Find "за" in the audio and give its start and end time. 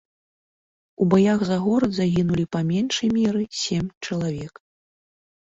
1.49-1.57